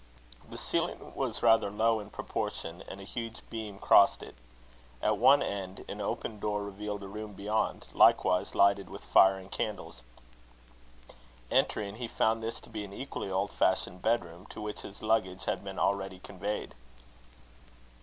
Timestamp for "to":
12.61-12.69, 14.47-14.59